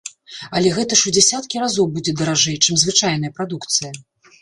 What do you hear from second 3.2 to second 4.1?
прадукцыя!